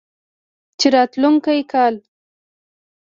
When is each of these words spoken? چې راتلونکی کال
چې 0.79 0.87
راتلونکی 0.95 1.59
کال 1.71 1.95